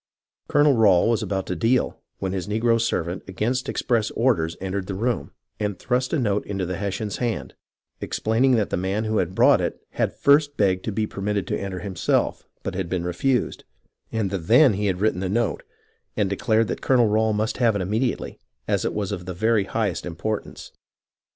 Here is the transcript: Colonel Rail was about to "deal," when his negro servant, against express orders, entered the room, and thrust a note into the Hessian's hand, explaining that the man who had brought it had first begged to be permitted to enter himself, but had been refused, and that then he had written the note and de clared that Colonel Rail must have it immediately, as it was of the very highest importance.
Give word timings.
Colonel 0.47 0.73
Rail 0.73 1.07
was 1.07 1.21
about 1.21 1.45
to 1.45 1.55
"deal," 1.55 1.99
when 2.17 2.31
his 2.33 2.47
negro 2.47 2.81
servant, 2.81 3.21
against 3.27 3.69
express 3.69 4.09
orders, 4.15 4.57
entered 4.59 4.87
the 4.87 4.95
room, 4.95 5.29
and 5.59 5.77
thrust 5.77 6.11
a 6.11 6.17
note 6.17 6.43
into 6.47 6.65
the 6.65 6.77
Hessian's 6.77 7.17
hand, 7.17 7.53
explaining 7.99 8.55
that 8.55 8.71
the 8.71 8.77
man 8.77 9.03
who 9.03 9.19
had 9.19 9.35
brought 9.35 9.61
it 9.61 9.79
had 9.91 10.11
first 10.15 10.57
begged 10.57 10.83
to 10.85 10.91
be 10.91 11.05
permitted 11.05 11.45
to 11.45 11.55
enter 11.59 11.81
himself, 11.81 12.47
but 12.63 12.73
had 12.73 12.89
been 12.89 13.03
refused, 13.03 13.63
and 14.11 14.31
that 14.31 14.47
then 14.47 14.73
he 14.73 14.87
had 14.87 15.01
written 15.01 15.19
the 15.19 15.29
note 15.29 15.61
and 16.17 16.31
de 16.31 16.35
clared 16.35 16.67
that 16.67 16.81
Colonel 16.81 17.05
Rail 17.07 17.31
must 17.31 17.57
have 17.57 17.75
it 17.75 17.81
immediately, 17.83 18.39
as 18.67 18.83
it 18.83 18.95
was 18.95 19.11
of 19.11 19.27
the 19.27 19.35
very 19.35 19.65
highest 19.65 20.07
importance. 20.07 20.71